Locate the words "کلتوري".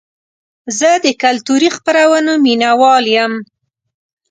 1.23-1.69